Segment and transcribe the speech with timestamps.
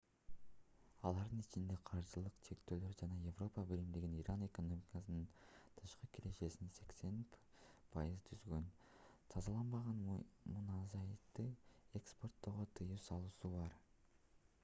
[1.07, 5.27] алардын ичинде каржылык чектөөлөр жана европа биримдигинин иран экономикасынын
[5.81, 8.65] тышкы кирешесинин 80% түзгөн
[9.35, 10.03] тазаланбаган
[10.57, 11.49] мунайзатты
[12.03, 13.81] экспорттоого тыюу салуусу бар